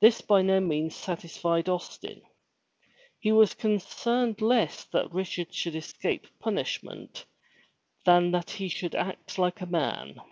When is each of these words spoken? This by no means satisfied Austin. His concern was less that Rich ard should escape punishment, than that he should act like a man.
This 0.00 0.22
by 0.22 0.40
no 0.40 0.58
means 0.58 0.96
satisfied 0.96 1.68
Austin. 1.68 2.22
His 3.20 3.52
concern 3.52 4.28
was 4.30 4.40
less 4.40 4.84
that 4.84 5.12
Rich 5.12 5.38
ard 5.38 5.52
should 5.52 5.76
escape 5.76 6.28
punishment, 6.38 7.26
than 8.06 8.30
that 8.30 8.52
he 8.52 8.70
should 8.70 8.94
act 8.94 9.36
like 9.36 9.60
a 9.60 9.66
man. 9.66 10.22